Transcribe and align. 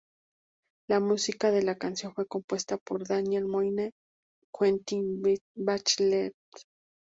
La 0.89 0.99
música 0.99 1.51
de 1.51 1.61
la 1.61 1.77
canción 1.77 2.15
fue 2.15 2.25
compuesta 2.25 2.77
por 2.83 3.07
Daniel 3.07 3.45
Moyne 3.45 3.91
y 4.41 4.47
Quentin 4.51 5.21
Bachelet. 5.55 6.33